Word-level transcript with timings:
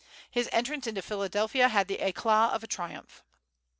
His 0.31 0.49
entrance 0.51 0.87
into 0.87 1.03
Philadelphia 1.03 1.67
"had 1.67 1.87
the 1.87 1.99
éclat 2.01 2.53
of 2.53 2.63
a 2.63 2.67
triumph." 2.67 3.23